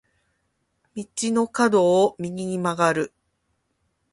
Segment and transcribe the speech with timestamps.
[0.95, 3.13] 道の角を右に曲がる。